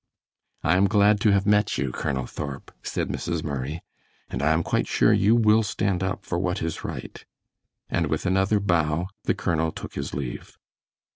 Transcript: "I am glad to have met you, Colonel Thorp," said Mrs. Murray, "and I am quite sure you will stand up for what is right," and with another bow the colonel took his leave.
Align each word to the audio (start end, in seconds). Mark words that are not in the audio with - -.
"I 0.63 0.77
am 0.77 0.87
glad 0.87 1.21
to 1.21 1.29
have 1.31 1.45
met 1.45 1.77
you, 1.77 1.91
Colonel 1.91 2.25
Thorp," 2.25 2.71
said 2.81 3.07
Mrs. 3.09 3.43
Murray, 3.43 3.83
"and 4.31 4.41
I 4.41 4.51
am 4.51 4.63
quite 4.63 4.87
sure 4.87 5.13
you 5.13 5.35
will 5.35 5.61
stand 5.61 6.01
up 6.01 6.25
for 6.25 6.39
what 6.39 6.63
is 6.63 6.83
right," 6.83 7.23
and 7.87 8.07
with 8.07 8.25
another 8.25 8.59
bow 8.59 9.09
the 9.25 9.35
colonel 9.35 9.71
took 9.71 9.93
his 9.93 10.11
leave. 10.15 10.57